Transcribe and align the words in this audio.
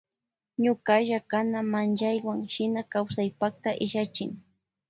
Ñukalla 0.63 1.19
kana 1.31 1.59
manllaywan 1.71 2.41
shina 2.53 2.81
kawsaypakta 2.91 3.69
illachin. 3.85 4.31